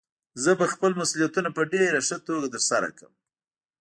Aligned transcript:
زه 0.43 0.51
به 0.59 0.65
خپل 0.73 0.91
مسؤليتونه 1.01 1.49
په 1.57 1.61
ډېره 1.73 1.99
ښه 2.07 2.17
توګه 2.27 2.47
ترسره 2.53 2.89
کړم. 2.97 3.13